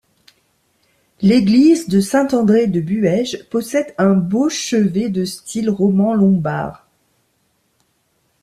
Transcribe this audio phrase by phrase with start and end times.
[1.21, 6.87] L'église de Saint-André-de-Buèges possède un beau chevet de style roman lombard.